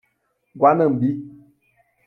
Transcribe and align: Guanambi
Guanambi 0.57 1.09